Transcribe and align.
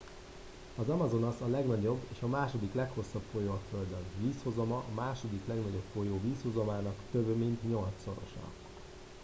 az 0.75 0.89
amazonas 0.89 1.35
a 1.39 1.47
legnagyobb 1.47 1.99
és 2.13 2.17
a 2.21 2.27
második 2.27 2.73
leghosszabb 2.73 3.21
folyó 3.31 3.51
a 3.51 3.59
földön 3.69 4.03
vízhozama 4.19 4.75
a 4.75 4.93
második 4.93 5.47
legnagyobb 5.47 5.83
folyó 5.93 6.19
vízhozamának 6.21 6.95
több 7.11 7.37
mint 7.37 7.61
nyolcszorosa 7.69 8.47